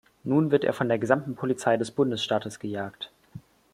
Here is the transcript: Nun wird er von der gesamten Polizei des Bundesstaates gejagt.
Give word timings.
Nun 0.23 0.49
wird 0.49 0.63
er 0.63 0.73
von 0.73 0.87
der 0.87 0.97
gesamten 0.97 1.35
Polizei 1.35 1.77
des 1.77 1.91
Bundesstaates 1.91 2.57
gejagt. 2.59 3.11